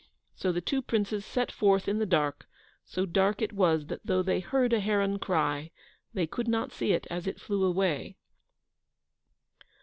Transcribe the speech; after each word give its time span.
So 0.33 0.51
the 0.51 0.61
two 0.61 0.81
princes 0.81 1.23
set 1.23 1.51
forth 1.51 1.87
in 1.87 1.99
the 1.99 2.07
dark, 2.07 2.47
so 2.83 3.05
dark 3.05 3.39
it 3.39 3.53
was 3.53 3.85
that 3.85 3.99
though 4.03 4.23
they 4.23 4.39
heard 4.39 4.73
a 4.73 4.79
heron 4.79 5.19
cry, 5.19 5.69
they 6.11 6.25
could 6.25 6.47
not 6.47 6.71
see 6.73 6.91
it 6.91 7.05
as 7.11 7.27
it 7.27 7.39
flew 7.39 7.63
away. 7.63 8.17